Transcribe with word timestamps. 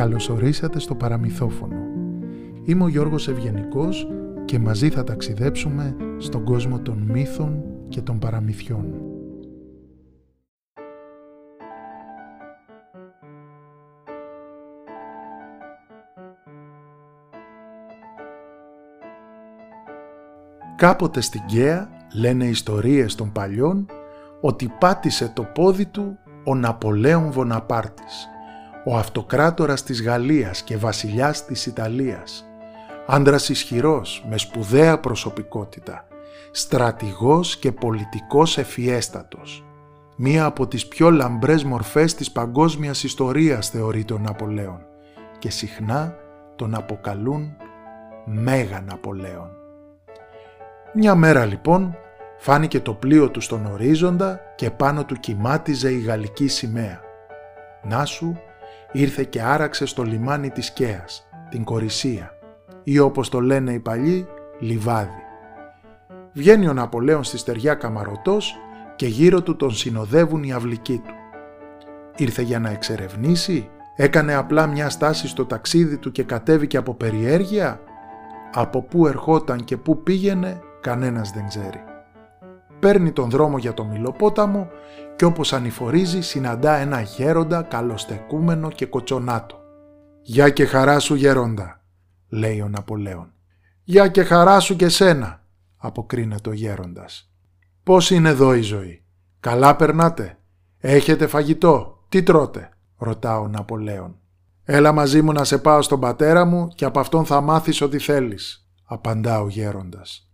Καλωσορίσατε 0.00 0.78
στο 0.78 0.94
παραμυθόφωνο. 0.94 1.76
Είμαι 2.64 2.84
ο 2.84 2.88
Γιώργος 2.88 3.28
Ευγενικός 3.28 4.06
και 4.44 4.58
μαζί 4.58 4.88
θα 4.88 5.04
ταξιδέψουμε 5.04 5.96
στον 6.18 6.44
κόσμο 6.44 6.80
των 6.80 6.98
μύθων 6.98 7.62
και 7.88 8.00
των 8.00 8.18
παραμυθιών. 8.18 8.94
Κάποτε 20.76 21.20
στην 21.20 21.40
Καία 21.46 21.88
λένε 22.14 22.44
ιστορίες 22.44 23.14
των 23.14 23.32
παλιών 23.32 23.86
ότι 24.40 24.72
πάτησε 24.78 25.32
το 25.34 25.42
πόδι 25.42 25.86
του 25.86 26.18
ο 26.44 26.54
Ναπολέον 26.54 27.30
Βοναπάρτης, 27.30 28.28
ο 28.84 28.96
αυτοκράτορας 28.96 29.82
της 29.82 30.02
Γαλλίας 30.02 30.62
και 30.62 30.76
βασιλιάς 30.76 31.44
της 31.44 31.66
Ιταλίας, 31.66 32.44
άντρας 33.06 33.48
ισχυρός 33.48 34.24
με 34.28 34.38
σπουδαία 34.38 35.00
προσωπικότητα, 35.00 36.06
στρατηγός 36.50 37.56
και 37.56 37.72
πολιτικός 37.72 38.58
ευφιέστατος. 38.58 39.64
Μία 40.16 40.44
από 40.44 40.66
τις 40.66 40.88
πιο 40.88 41.10
λαμπρές 41.10 41.64
μορφές 41.64 42.14
της 42.14 42.30
παγκόσμιας 42.30 43.02
ιστορίας 43.02 43.68
θεωρεί 43.68 44.04
τον 44.04 44.22
Ναπολέον 44.22 44.80
και 45.38 45.50
συχνά 45.50 46.16
τον 46.56 46.74
αποκαλούν 46.74 47.56
Μέγα 48.24 48.80
Ναπολέον. 48.80 49.50
Μια 50.92 51.14
μέρα 51.14 51.44
λοιπόν 51.44 51.96
φάνηκε 52.38 52.80
το 52.80 52.94
πλοίο 52.94 53.30
του 53.30 53.40
στον 53.40 53.66
ορίζοντα 53.66 54.40
και 54.56 54.70
πάνω 54.70 55.04
του 55.04 55.14
κοιμάτιζε 55.14 55.90
η 55.90 56.00
γαλλική 56.00 56.48
σημαία. 56.48 57.00
Νάσου 57.82 58.36
ήρθε 58.92 59.24
και 59.24 59.42
άραξε 59.42 59.86
στο 59.86 60.02
λιμάνι 60.02 60.50
της 60.50 60.70
Κέας, 60.70 61.28
την 61.50 61.64
Κορισία 61.64 62.34
ή 62.82 62.98
όπως 62.98 63.28
το 63.28 63.40
λένε 63.40 63.72
οι 63.72 63.78
παλιοί, 63.78 64.26
Λιβάδι. 64.58 65.22
Βγαίνει 66.32 66.68
ο 66.68 66.72
Ναπολέον 66.72 67.24
στη 67.24 67.38
στεριά 67.38 67.74
καμαρωτός 67.74 68.56
και 68.96 69.06
γύρω 69.06 69.42
του 69.42 69.56
τον 69.56 69.70
συνοδεύουν 69.70 70.42
οι 70.42 70.52
αυλικοί 70.52 71.02
του. 71.06 71.14
Ήρθε 72.16 72.42
για 72.42 72.58
να 72.58 72.70
εξερευνήσει, 72.70 73.68
έκανε 73.96 74.34
απλά 74.34 74.66
μια 74.66 74.88
στάση 74.88 75.28
στο 75.28 75.44
ταξίδι 75.44 75.98
του 75.98 76.12
και 76.12 76.22
κατέβηκε 76.22 76.76
από 76.76 76.94
περιέργεια. 76.94 77.80
Από 78.52 78.82
πού 78.82 79.06
ερχόταν 79.06 79.64
και 79.64 79.76
πού 79.76 80.02
πήγαινε 80.02 80.60
κανένας 80.80 81.30
δεν 81.30 81.48
ξέρει. 81.48 81.89
Παίρνει 82.80 83.12
τον 83.12 83.30
δρόμο 83.30 83.58
για 83.58 83.74
το 83.74 83.84
Μιλοπόταμο 83.84 84.70
και 85.16 85.24
όπως 85.24 85.52
ανηφορίζει 85.52 86.20
συναντά 86.20 86.76
ένα 86.76 87.00
γέροντα 87.00 87.62
καλοστεκούμενο 87.62 88.70
και 88.70 88.86
κοτσονάτο. 88.86 89.58
«Γεια 90.22 90.50
και 90.50 90.66
χαρά 90.66 90.98
σου 90.98 91.14
γέροντα», 91.14 91.82
λέει 92.28 92.60
ο 92.60 92.68
Ναπολέον. 92.68 93.32
«Γεια 93.84 94.08
και 94.08 94.22
χαρά 94.22 94.60
σου 94.60 94.76
και 94.76 94.88
σένα», 94.88 95.42
αποκρίνεται 95.76 96.48
ο 96.48 96.52
γέροντας. 96.52 97.30
«Πώς 97.82 98.10
είναι 98.10 98.28
εδώ 98.28 98.54
η 98.54 98.60
ζωή, 98.60 99.04
καλά 99.40 99.76
περνάτε, 99.76 100.38
έχετε 100.78 101.26
φαγητό, 101.26 102.04
τι 102.08 102.22
τρώτε», 102.22 102.70
ρωτά 102.96 103.38
ο 103.38 103.48
Ναπολέον. 103.48 104.18
«Έλα 104.64 104.92
μαζί 104.92 105.22
μου 105.22 105.32
να 105.32 105.44
σε 105.44 105.58
πάω 105.58 105.82
στον 105.82 106.00
πατέρα 106.00 106.44
μου 106.44 106.68
και 106.68 106.84
από 106.84 107.00
αυτόν 107.00 107.24
θα 107.24 107.40
μάθεις 107.40 107.80
ό,τι 107.80 107.98
θέλεις», 107.98 108.68
απαντά 108.84 109.40
ο 109.40 109.48
γέροντας. 109.48 110.30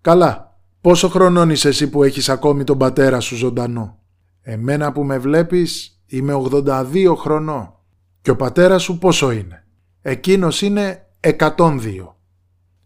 Καλά, 0.00 0.53
πόσο 0.84 1.08
χρονών 1.08 1.50
είσαι 1.50 1.68
εσύ 1.68 1.90
που 1.90 2.02
έχεις 2.02 2.28
ακόμη 2.28 2.64
τον 2.64 2.78
πατέρα 2.78 3.20
σου 3.20 3.36
ζωντανό; 3.36 3.98
Εμένα 4.42 4.92
που 4.92 5.04
με 5.04 5.18
βλέπεις 5.18 6.02
είμαι 6.06 6.32
82 6.52 7.14
χρονών. 7.16 7.74
Και 8.22 8.30
ο 8.30 8.36
πατέρας 8.36 8.82
σου 8.82 8.98
πόσο 8.98 9.30
είναι; 9.30 9.66
Εκείνος 10.02 10.62
είναι 10.62 11.06
102. 11.20 12.16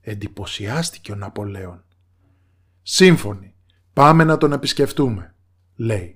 Εντυπωσιάστηκε 0.00 1.12
ο 1.12 1.14
Ναπολέον. 1.14 1.84
Σύμφωνοι, 2.82 3.54
πάμε 3.92 4.24
να 4.24 4.36
τον 4.36 4.52
επισκεφτούμε, 4.52 5.34
λέει. 5.76 6.14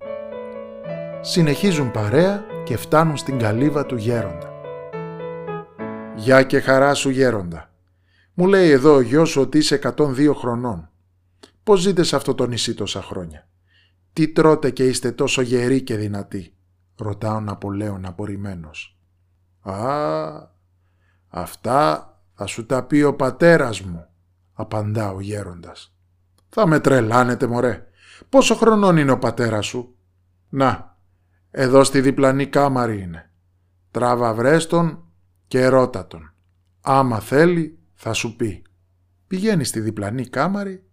Συνεχίζουν 1.21 1.91
παρέα 1.91 2.45
και 2.65 2.77
φτάνουν 2.77 3.17
στην 3.17 3.39
καλύβα 3.39 3.87
του 3.87 3.97
γέροντα. 3.97 4.51
«Γεια 6.17 6.43
και 6.43 6.61
χαρά 6.61 6.95
σου 6.95 7.11
γέροντα. 7.11 7.73
Μου 8.35 8.47
λέει 8.47 8.71
εδώ 8.71 8.95
ο 8.95 9.01
γιος 9.01 9.31
σου 9.31 9.41
ότι 9.41 9.59
είσαι 9.59 9.81
102 9.97 10.35
χρονών. 10.35 10.92
Πώς 11.63 11.81
ζείτε 11.81 12.03
σε 12.03 12.17
αυτό 12.17 12.35
το 12.35 12.47
νησί 12.47 12.75
τόσα 12.75 13.03
χρόνια; 13.03 13.49
Τι 14.13 14.29
τρώτε 14.29 14.71
και 14.71 14.87
είστε 14.87 15.13
τόσο 15.13 15.43
γεροί 15.43 15.83
και 15.83 15.97
δυνατοί, 15.97 16.55
ρωτά 16.97 17.35
ο 17.35 17.41
Ναπολέον 17.41 18.05
απορριμμένος. 18.05 18.99
Α, 19.61 20.51
αυτά 21.29 22.07
θα 22.35 22.47
σου 22.47 22.67
τα 22.67 22.83
πει 22.83 23.03
ο 23.03 23.15
πατέρας 23.15 23.81
μου, 23.81 24.07
απαντά 24.53 25.13
ο 25.13 25.21
γέροντας. 25.21 25.97
Θα 26.49 26.67
με 26.67 26.81
τρελάνετε 26.81 27.47
μωρέ. 27.47 27.87
Πόσο 28.29 28.55
χρονών 28.55 28.97
είναι 28.97 29.11
ο 29.13 29.19
πατέρας 29.19 29.67
σου; 29.67 29.97
Να, 30.49 30.97
εδώ 31.51 31.85
στη 31.85 32.01
διπλανή 32.01 32.47
κάμαρη 32.47 33.01
είναι. 33.01 33.31
Τράβα 33.91 34.35
βρέστον 34.35 35.05
και 35.47 35.67
ρώτα 35.67 36.07
τον. 36.07 36.33
Άμα 36.81 37.21
θέλει 37.21 37.79
θα 37.95 38.13
σου 38.13 38.37
πει. 38.37 38.63
Πηγαίνει 39.27 39.65
στη 39.65 39.81
διπλανή 39.81 40.27
κάμαρη 40.27 40.85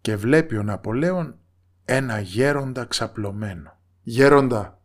και 0.00 0.16
βλέπει 0.16 0.56
ο 0.56 0.62
Ναπολέον 0.62 1.38
ένα 1.84 2.20
γέροντα 2.20 2.84
ξαπλωμένο. 2.84 3.78
«Γέροντα, 4.02 4.80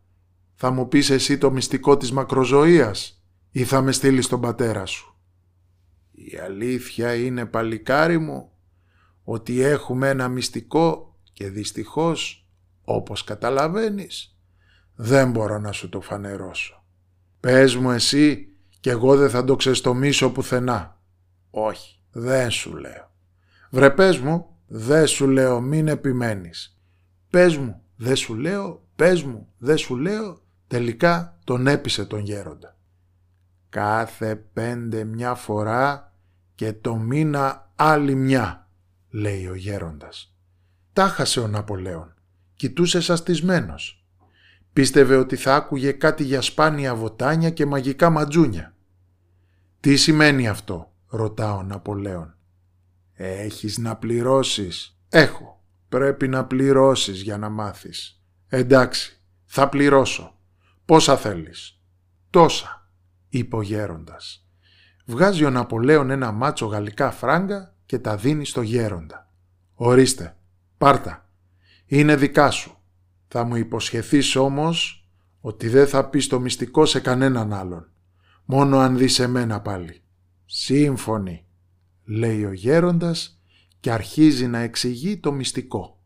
θα 0.54 0.70
μου 0.70 0.88
πεις 0.88 1.10
εσύ 1.10 1.38
το 1.38 1.50
μυστικό 1.50 1.96
της 1.96 2.12
μακροζωίας 2.12 3.22
ή 3.50 3.64
θα 3.64 3.80
με 3.80 3.92
στείλεις 3.92 4.24
στον 4.24 4.40
πατέρα 4.40 4.86
σου». 4.86 5.16
«Η 6.12 6.36
αλήθεια 6.44 7.14
είναι 7.14 7.46
παλικάρι 7.46 8.18
μου 8.18 8.50
ότι 9.24 9.60
έχουμε 9.60 10.08
ένα 10.08 10.28
μυστικό 10.28 11.16
και 11.32 11.48
δυστυχώς 11.48 12.48
όπως 12.84 13.24
καταλαβαίνεις 13.24 14.36
δεν 14.94 15.30
μπορώ 15.30 15.58
να 15.58 15.72
σου 15.72 15.88
το 15.88 16.00
φανερώσω. 16.00 16.84
Πες 17.40 17.76
μου 17.76 17.90
εσύ 17.90 18.48
και 18.80 18.90
εγώ 18.90 19.16
δεν 19.16 19.30
θα 19.30 19.44
το 19.44 19.56
ξεστομίσω 19.56 20.30
πουθενά. 20.30 21.00
Όχι, 21.50 22.00
δεν 22.10 22.50
σου 22.50 22.76
λέω. 22.76 23.10
Βρε 23.70 23.90
πες 23.90 24.18
μου 24.18 24.55
Δε 24.66 25.06
σου 25.06 25.28
λέω 25.28 25.60
μην 25.60 25.88
επιμένεις. 25.88 26.78
Πες 27.30 27.56
μου, 27.56 27.82
δε 27.96 28.14
σου 28.14 28.34
λέω, 28.34 28.86
πες 28.96 29.22
μου, 29.22 29.48
δε 29.58 29.76
σου 29.76 29.96
λέω, 29.96 30.42
τελικά 30.66 31.38
τον 31.44 31.66
έπεισε 31.66 32.04
τον 32.04 32.20
γέροντα. 32.20 32.76
Κάθε 33.68 34.36
πέντε 34.36 35.04
μια 35.04 35.34
φορά 35.34 36.12
και 36.54 36.72
το 36.72 36.96
μήνα 36.96 37.72
άλλη 37.76 38.14
μια, 38.14 38.68
λέει 39.10 39.46
ο 39.46 39.54
γέροντας. 39.54 40.36
Τάχασε 40.92 41.40
ο 41.40 41.46
Ναπολέον, 41.46 42.14
κοιτούσε 42.56 43.00
σαστισμένος. 43.00 44.04
Πίστευε 44.72 45.16
ότι 45.16 45.36
θα 45.36 45.54
άκουγε 45.54 45.92
κάτι 45.92 46.24
για 46.24 46.40
σπάνια 46.40 46.94
βοτάνια 46.94 47.50
και 47.50 47.66
μαγικά 47.66 48.10
ματζούνια. 48.10 48.74
«Τι 49.80 49.96
σημαίνει 49.96 50.48
αυτό» 50.48 50.92
ρωτά 51.08 51.54
ο 51.54 51.62
Ναπολέον. 51.62 52.35
Έχεις 53.16 53.78
να 53.78 53.96
πληρώσεις. 53.96 54.98
Έχω. 55.08 55.64
Πρέπει 55.88 56.28
να 56.28 56.44
πληρώσεις 56.44 57.22
για 57.22 57.38
να 57.38 57.48
μάθεις. 57.48 58.22
Εντάξει, 58.48 59.20
θα 59.44 59.68
πληρώσω. 59.68 60.38
Πόσα 60.84 61.16
θέλεις. 61.16 61.80
Τόσα, 62.30 62.88
είπε 63.28 63.56
ο 63.56 63.62
γέροντας. 63.62 64.46
Βγάζει 65.06 65.44
ο 65.44 65.50
Ναπολέον 65.50 66.10
ένα 66.10 66.32
μάτσο 66.32 66.66
γαλλικά 66.66 67.10
φράγκα 67.10 67.74
και 67.86 67.98
τα 67.98 68.16
δίνει 68.16 68.44
στο 68.44 68.62
γέροντα. 68.62 69.30
Ορίστε, 69.74 70.36
πάρτα. 70.78 71.30
Είναι 71.86 72.16
δικά 72.16 72.50
σου. 72.50 72.76
Θα 73.28 73.44
μου 73.44 73.56
υποσχεθείς 73.56 74.36
όμως 74.36 75.08
ότι 75.40 75.68
δεν 75.68 75.86
θα 75.86 76.08
πεις 76.08 76.26
το 76.26 76.40
μυστικό 76.40 76.86
σε 76.86 77.00
κανέναν 77.00 77.52
άλλον. 77.52 77.90
Μόνο 78.44 78.78
αν 78.78 78.96
δεις 78.96 79.18
εμένα 79.18 79.60
πάλι. 79.60 80.02
Σύμφωνοι 80.44 81.45
λέει 82.06 82.44
ο 82.44 82.52
γέροντας 82.52 83.40
και 83.80 83.92
αρχίζει 83.92 84.46
να 84.46 84.58
εξηγεί 84.58 85.16
το 85.16 85.32
μυστικό. 85.32 86.00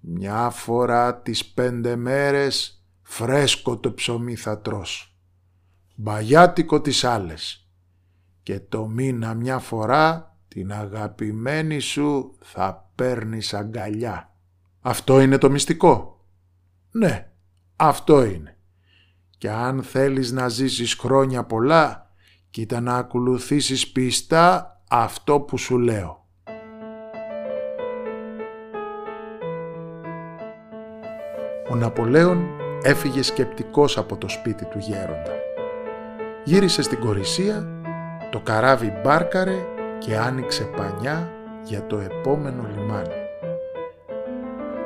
Μια 0.00 0.50
φορά 0.50 1.20
τις 1.20 1.46
πέντε 1.46 1.96
μέρες 1.96 2.84
φρέσκο 3.02 3.78
το 3.78 3.92
ψωμί 3.92 4.34
θα 4.34 4.60
τρως, 4.60 5.16
μπαγιάτικο 5.94 6.80
τις 6.80 7.04
άλλες 7.04 7.68
και 8.42 8.60
το 8.60 8.86
μήνα 8.86 9.34
μια 9.34 9.58
φορά 9.58 10.36
την 10.48 10.72
αγαπημένη 10.72 11.78
σου 11.78 12.36
θα 12.40 12.90
παίρνεις 12.94 13.54
αγκαλιά. 13.54 14.34
Αυτό 14.80 15.20
είναι 15.20 15.38
το 15.38 15.50
μυστικό. 15.50 16.24
Ναι, 16.90 17.32
αυτό 17.76 18.24
είναι. 18.24 18.56
Και 19.38 19.50
αν 19.50 19.82
θέλεις 19.82 20.32
να 20.32 20.48
ζήσεις 20.48 20.94
χρόνια 20.94 21.44
πολλά, 21.44 22.05
κοίτα 22.50 22.80
να 22.80 22.96
ακολουθήσεις 22.96 23.88
πιστά 23.92 24.80
αυτό 24.90 25.40
που 25.40 25.58
σου 25.58 25.78
λέω. 25.78 26.24
Ο 31.70 31.74
Ναπολέον 31.74 32.46
έφυγε 32.82 33.22
σκεπτικός 33.22 33.98
από 33.98 34.16
το 34.16 34.28
σπίτι 34.28 34.64
του 34.64 34.78
γέροντα. 34.78 35.34
Γύρισε 36.44 36.82
στην 36.82 37.00
Κορισία, 37.00 37.66
το 38.30 38.40
καράβι 38.40 38.92
μπάρκαρε 39.02 39.56
και 39.98 40.16
άνοιξε 40.16 40.64
πανιά 40.64 41.30
για 41.64 41.86
το 41.86 41.98
επόμενο 41.98 42.66
λιμάνι. 42.74 43.14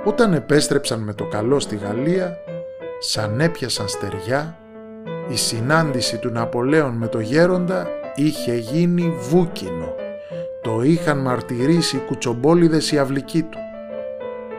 Όταν 0.04 0.32
επέστρεψαν 0.32 1.00
με 1.00 1.14
το 1.14 1.24
καλό 1.24 1.60
στη 1.60 1.76
Γαλλία, 1.76 2.36
σαν 2.98 3.40
έπιασαν 3.40 3.88
στεριά, 3.88 4.58
η 5.30 5.36
συνάντηση 5.36 6.18
του 6.18 6.30
Ναπολέον 6.30 6.94
με 6.94 7.08
το 7.08 7.20
γέροντα 7.20 7.86
είχε 8.14 8.54
γίνει 8.54 9.14
βούκινο. 9.18 9.94
Το 10.62 10.82
είχαν 10.82 11.18
μαρτυρήσει 11.18 11.96
οι 11.96 12.00
κουτσομπόλιδες 12.00 12.92
οι 12.92 12.98
αυλικοί 12.98 13.42
του. 13.42 13.58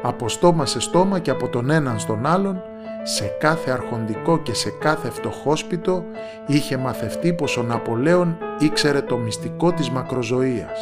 Από 0.01 0.29
στόμα 0.29 0.65
σε 0.65 0.79
στόμα 0.79 1.19
και 1.19 1.31
από 1.31 1.49
τον 1.49 1.69
έναν 1.69 1.99
στον 1.99 2.25
άλλον, 2.25 2.61
σε 3.03 3.25
κάθε 3.39 3.71
αρχοντικό 3.71 4.39
και 4.39 4.53
σε 4.53 4.69
κάθε 4.69 5.09
φτωχόσπιτο 5.09 6.03
είχε 6.47 6.77
μαθευτεί 6.77 7.33
πως 7.33 7.57
ο 7.57 7.63
Ναπολέον 7.63 8.37
ήξερε 8.59 9.01
το 9.01 9.17
μυστικό 9.17 9.71
της 9.71 9.89
μακροζωίας. 9.89 10.79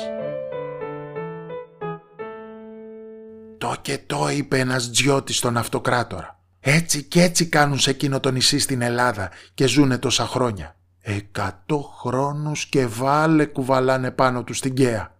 «Το 3.57 3.75
και 3.81 3.99
το» 4.05 4.29
είπε 4.29 4.57
ένας 4.57 4.89
τζιώτης 4.89 5.37
στον 5.37 5.57
αυτοκράτορα. 5.57 6.38
«Έτσι 6.59 7.03
και 7.03 7.21
έτσι 7.21 7.45
κάνουν 7.45 7.79
σε 7.79 7.89
εκείνο 7.89 8.19
το 8.19 8.31
νησί 8.31 8.59
στην 8.59 8.81
Ελλάδα 8.81 9.31
και 9.53 9.67
ζούνε 9.67 9.97
τόσα 9.97 10.25
χρόνια. 10.25 10.75
Εκατό 11.01 11.79
χρόνους 11.99 12.65
και 12.65 12.85
βάλε 12.87 13.45
κουβαλάνε 13.45 14.11
πάνω 14.11 14.43
τους 14.43 14.57
στην 14.57 14.73
Καία». 14.73 15.17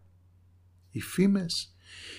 Οι 0.91 1.01
φήμες 1.01 1.75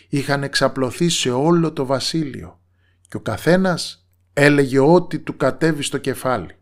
είχαν 0.09 0.43
εξαπλωθεί 0.43 1.09
σε 1.09 1.31
όλο 1.31 1.73
το 1.73 1.87
βασίλειο 1.87 2.61
και 3.09 3.17
ο 3.17 3.21
καθένας 3.21 4.09
έλεγε 4.33 4.79
ό,τι 4.79 5.19
του 5.19 5.37
κατέβει 5.37 5.83
στο 5.83 5.99
κεφάλι. 5.99 6.55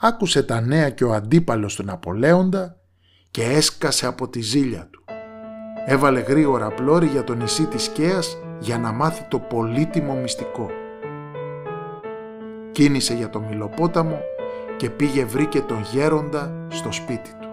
Άκουσε 0.00 0.42
τα 0.42 0.60
νέα 0.60 0.90
και 0.90 1.04
ο 1.04 1.12
αντίπαλος 1.12 1.74
του 1.74 1.84
Ναπολέοντα 1.84 2.80
και 3.30 3.42
έσκασε 3.42 4.06
από 4.06 4.28
τη 4.28 4.40
ζήλια 4.40 4.88
του. 4.90 5.04
Έβαλε 5.86 6.20
γρήγορα 6.20 6.70
πλώρη 6.70 7.06
για 7.06 7.24
το 7.24 7.34
νησί 7.34 7.66
της 7.66 7.88
Κέας 7.88 8.36
για 8.60 8.78
να 8.78 8.92
μάθει 8.92 9.26
το 9.28 9.38
πολύτιμο 9.38 10.14
μυστικό. 10.14 10.70
Κίνησε 12.76 13.14
για 13.14 13.30
το 13.30 13.40
Μιλοπόταμο 13.40 14.20
και 14.76 14.90
πήγε 14.90 15.24
βρήκε 15.24 15.60
τον 15.60 15.82
γέροντα 15.82 16.66
στο 16.70 16.92
σπίτι 16.92 17.30
του. 17.30 17.48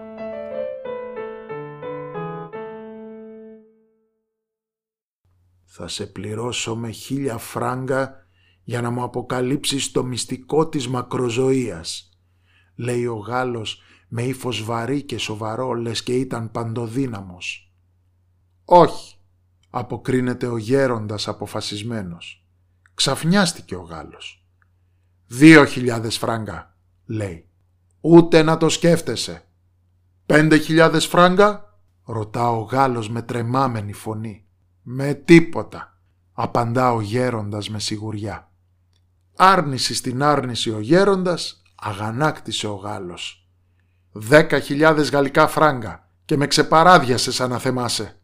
«Θα 5.64 5.88
σε 5.88 6.06
πληρώσω 6.06 6.76
με 6.76 6.90
χίλια 6.90 7.38
φράγκα 7.38 8.26
για 8.64 8.80
να 8.80 8.90
μου 8.90 9.02
αποκαλύψεις 9.02 9.90
το 9.90 10.04
μυστικό 10.04 10.68
της 10.68 10.88
μακροζωίας», 10.88 12.18
λέει 12.76 13.06
ο 13.06 13.16
Γάλλος 13.16 13.82
με 14.08 14.22
ύφος 14.22 14.64
βαρύ 14.64 15.02
και 15.02 15.18
σοβαρό 15.18 15.72
λες 15.72 16.02
και 16.02 16.14
ήταν 16.14 16.50
παντοδύναμος. 16.50 17.74
«Όχι», 18.64 19.16
αποκρίνεται 19.70 20.46
ο 20.46 20.56
γέροντας 20.56 21.28
αποφασισμένος. 21.28 22.46
Ξαφνιάστηκε 22.94 23.76
ο 23.76 23.82
Γάλλος. 23.82 24.43
«Δύο 25.36 25.64
χιλιάδες 25.64 26.18
φράγκα», 26.18 26.76
λέει. 27.06 27.48
«Ούτε 28.00 28.42
να 28.42 28.56
το 28.56 28.68
σκέφτεσαι». 28.68 29.44
«Πέντε 30.26 30.58
χιλιάδες 30.58 31.06
φράγκα», 31.06 31.78
ρωτά 32.04 32.50
ο 32.50 32.60
Γάλλος 32.60 33.10
με 33.10 33.22
τρεμάμενη 33.22 33.92
φωνή. 33.92 34.46
«Με 34.82 35.14
τίποτα», 35.14 35.98
απαντά 36.32 36.92
ο 36.92 37.00
γέροντας 37.00 37.70
με 37.70 37.78
σιγουριά. 37.78 38.50
Άρνηση 39.36 39.94
στην 39.94 40.22
άρνηση 40.22 40.70
ο 40.70 40.80
γέροντας, 40.80 41.62
αγανάκτησε 41.74 42.66
ο 42.66 42.74
Γάλλος. 42.74 43.48
«Δέκα 44.12 44.60
χιλιάδες 44.60 45.10
γαλλικά 45.10 45.46
φράγκα 45.46 46.08
και 46.24 46.36
με 46.36 46.46
ξεπαράδιασες 46.46 47.38
να 47.38 47.58
θεμάσαι». 47.58 48.20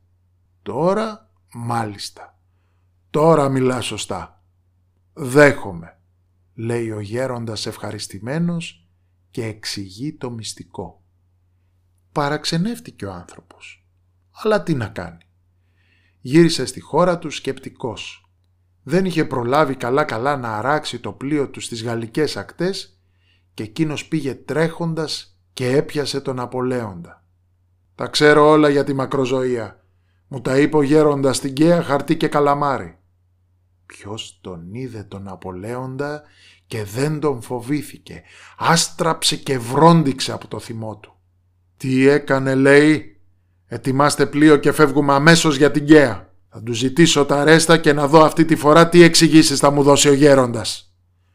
Τώρα 0.62 1.30
μάλιστα. 1.52 2.38
Τώρα 3.10 3.48
μιλάς 3.48 3.84
σωστά. 3.84 4.42
Δέχομαι, 5.12 5.99
λέει 6.60 6.90
ο 6.90 7.00
γέροντας 7.00 7.66
ευχαριστημένος 7.66 8.88
και 9.30 9.44
εξηγεί 9.44 10.12
το 10.12 10.30
μυστικό. 10.30 11.02
Παραξενεύτηκε 12.12 13.06
ο 13.06 13.12
άνθρωπος. 13.12 13.86
Αλλά 14.42 14.62
τι 14.62 14.74
να 14.74 14.86
κάνει. 14.86 15.24
Γύρισε 16.20 16.64
στη 16.64 16.80
χώρα 16.80 17.18
του 17.18 17.30
σκεπτικός. 17.30 18.30
Δεν 18.82 19.04
είχε 19.04 19.24
προλάβει 19.24 19.74
καλά-καλά 19.74 20.36
να 20.36 20.58
αράξει 20.58 20.98
το 20.98 21.12
πλοίο 21.12 21.48
του 21.48 21.60
στις 21.60 21.82
γαλλικές 21.82 22.36
ακτές 22.36 23.00
και 23.54 23.62
εκείνος 23.62 24.08
πήγε 24.08 24.34
τρέχοντας 24.34 25.40
και 25.52 25.76
έπιασε 25.76 26.20
τον 26.20 26.40
Απολέοντα. 26.40 27.24
«Τα 27.94 28.06
ξέρω 28.06 28.48
όλα 28.48 28.68
για 28.68 28.84
τη 28.84 28.92
μακροζωία», 28.92 29.84
μου 30.28 30.40
τα 30.40 30.58
είπε 30.58 30.76
ο 30.76 30.82
γέροντας 30.82 31.36
στην 31.36 31.54
Καία 31.54 31.82
χαρτί 31.82 32.16
και 32.16 32.28
καλαμάρι. 32.28 32.99
Ποιος 33.96 34.38
τον 34.40 34.74
είδε 34.74 35.02
τον 35.02 35.28
Απολέοντα 35.28 36.22
και 36.66 36.84
δεν 36.84 37.20
τον 37.20 37.42
φοβήθηκε. 37.42 38.22
Άστραψε 38.58 39.36
και 39.36 39.58
βρόντιξε 39.58 40.32
από 40.32 40.48
το 40.48 40.58
θυμό 40.58 40.96
του. 40.96 41.14
Τι 41.76 42.08
έκανε 42.08 42.54
λέει; 42.54 43.20
Ετοιμάστε 43.66 44.26
πλοίο 44.26 44.56
και 44.56 44.72
φεύγουμε 44.72 45.12
αμέσως 45.12 45.56
για 45.56 45.70
την 45.70 45.86
Καία. 45.86 46.32
Θα 46.48 46.62
του 46.62 46.72
ζητήσω 46.72 47.24
τα 47.24 47.44
ρέστα 47.44 47.78
και 47.78 47.92
να 47.92 48.06
δω 48.08 48.24
αυτή 48.24 48.44
τη 48.44 48.56
φορά 48.56 48.88
τι 48.88 49.02
εξηγήσεις 49.02 49.58
θα 49.58 49.70
μου 49.70 49.82
δώσει 49.82 50.08
ο 50.08 50.12
γέροντας. 50.12 50.94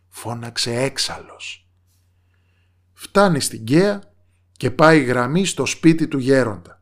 Φώναξε 0.10 0.76
έξαλλος. 0.76 1.70
Φτάνει 2.94 3.40
στην 3.40 3.64
Καία 3.64 4.02
και 4.52 4.72
πάει 4.72 5.04
γραμμή 5.04 5.46
στο 5.46 5.66
σπίτι 5.66 6.08
του 6.08 6.18
γέροντα. 6.18 6.82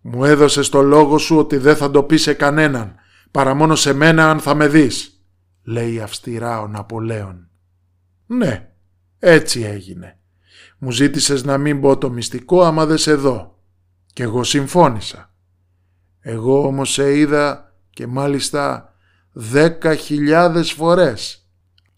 Μου 0.00 0.24
έδωσε 0.24 0.70
το 0.70 0.82
λόγο 0.82 1.18
σου 1.18 1.38
ότι 1.38 1.56
δεν 1.56 1.76
θα 1.76 1.90
το 1.90 2.02
πει 2.02 2.16
σε 2.16 2.32
κανέναν, 2.32 2.97
παρά 3.30 3.54
μόνο 3.54 3.74
σε 3.74 3.92
μένα 3.92 4.30
αν 4.30 4.40
θα 4.40 4.54
με 4.54 4.68
δεις, 4.68 5.24
λέει 5.62 6.00
αυστηρά 6.00 6.60
ο 6.60 6.66
Ναπολέον. 6.66 7.48
Ναι, 8.26 8.70
έτσι 9.18 9.62
έγινε. 9.62 10.18
Μου 10.78 10.90
ζήτησες 10.90 11.44
να 11.44 11.58
μην 11.58 11.80
πω 11.80 11.98
το 11.98 12.10
μυστικό 12.10 12.62
άμα 12.62 12.86
δεν 12.86 12.98
σε 12.98 13.14
δω. 13.14 13.58
Κι 14.12 14.22
εγώ 14.22 14.44
συμφώνησα. 14.44 15.32
Εγώ 16.20 16.66
όμως 16.66 16.92
σε 16.92 17.18
είδα 17.18 17.74
και 17.90 18.06
μάλιστα 18.06 18.94
δέκα 19.32 19.94
χιλιάδες 19.94 20.72
φορές. 20.72 21.48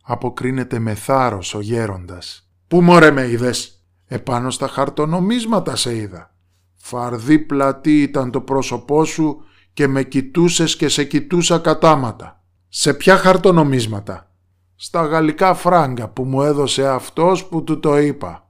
Αποκρίνεται 0.03 0.79
με 0.79 0.95
θάρρος 0.95 1.55
ο 1.55 1.61
γέροντας. 1.61 2.51
Πού 2.69 2.83
μωρέ 2.83 3.11
με 3.11 3.29
είδες; 3.29 3.81
Επάνω 4.13 4.51
στα 4.51 4.69
χαρτονομίσματα 4.69 5.77
σε 5.77 5.97
είδα. 5.97 6.35
Φαρδί 6.77 7.39
πλατή 7.39 8.03
ήταν 8.03 8.31
το 8.31 8.41
πρόσωπό 8.41 9.05
σου 9.05 9.45
και 9.81 9.89
με 9.89 10.03
κοιτούσες 10.03 10.77
και 10.77 10.89
σε 10.89 11.05
κοιτούσα 11.05 11.59
κατάματα. 11.59 12.41
Σε 12.69 12.95
ποια 12.95 13.17
χαρτονομίσματα. 13.17 14.31
Στα 14.77 15.03
γαλλικά 15.03 15.55
φράγκα 15.55 16.09
που 16.09 16.25
μου 16.25 16.43
έδωσε 16.43 16.89
αυτός 16.89 17.45
που 17.45 17.65
του 17.65 17.81
το 17.81 17.99
είπα. 17.99 18.49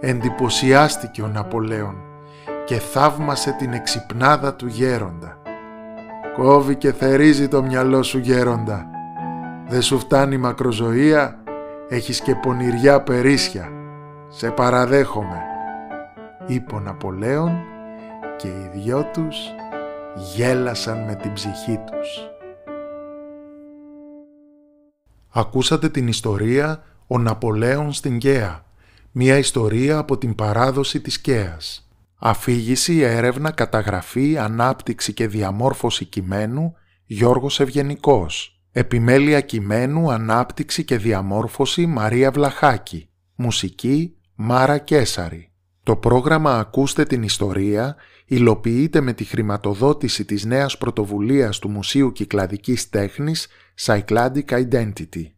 Εντυπωσιάστηκε 0.00 1.22
ο 1.22 1.26
Ναπολέον 1.26 1.96
και 2.64 2.74
θαύμασε 2.74 3.52
την 3.58 3.72
εξυπνάδα 3.72 4.54
του 4.54 4.66
γέροντα. 4.66 5.42
Κόβει 6.36 6.76
και 6.76 6.92
θερίζει 6.92 7.48
το 7.48 7.62
μυαλό 7.62 8.02
σου 8.02 8.18
γέροντα. 8.18 8.86
Δεν 9.68 9.82
σου 9.82 9.98
φτάνει 9.98 10.36
μακροζωία, 10.36 11.42
έχεις 11.88 12.20
και 12.20 12.34
πονηριά 12.34 13.02
περίσσια. 13.02 13.68
Σε 14.28 14.50
παραδέχομαι 14.50 15.42
είπε 16.46 16.74
ο 16.74 16.80
Ναπολέον 16.80 17.64
και 18.36 18.48
οι 18.48 18.70
δυο 18.74 19.10
τους 19.12 19.36
γέλασαν 20.18 21.04
με 21.04 21.14
την 21.14 21.32
ψυχή 21.32 21.78
τους. 21.86 22.30
Ακούσατε 25.28 25.88
την 25.88 26.08
ιστορία 26.08 26.82
«Ο 27.06 27.18
Ναπολέον 27.18 27.92
στην 27.92 28.18
Καία», 28.18 28.64
μια 29.12 29.38
ιστορία 29.38 29.98
από 29.98 30.18
την 30.18 30.34
παράδοση 30.34 31.00
της 31.00 31.20
Καίας. 31.20 31.88
Αφήγηση, 32.18 32.98
έρευνα, 32.98 33.50
καταγραφή, 33.50 34.38
ανάπτυξη 34.38 35.12
και 35.12 35.28
διαμόρφωση 35.28 36.04
κειμένου 36.04 36.74
Γιώργος 37.04 37.60
Ευγενικός. 37.60 38.60
Επιμέλεια 38.72 39.40
κειμένου, 39.40 40.12
ανάπτυξη 40.12 40.84
και 40.84 40.96
διαμόρφωση 40.96 41.86
Μαρία 41.86 42.30
Βλαχάκη. 42.30 43.08
Μουσική 43.34 44.16
Μάρα 44.34 44.78
Κέσαρη. 44.78 45.52
Το 45.82 45.96
πρόγραμμα 45.96 46.58
«Ακούστε 46.58 47.04
την 47.04 47.22
ιστορία» 47.22 47.96
υλοποιείται 48.28 49.00
με 49.00 49.12
τη 49.12 49.24
χρηματοδότηση 49.24 50.24
της 50.24 50.44
νέας 50.44 50.78
πρωτοβουλίας 50.78 51.58
του 51.58 51.68
Μουσείου 51.68 52.12
Κυκλαδικής 52.12 52.88
Τέχνης 52.88 53.48
Cycladic 53.80 54.44
Identity. 54.44 55.37